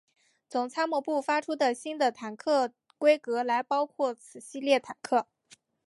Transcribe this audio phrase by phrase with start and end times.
[0.49, 5.27] 总参谋部发出新的坦克规格来包括此系列坦克。